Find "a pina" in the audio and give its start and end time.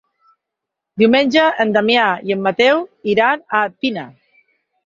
3.59-4.09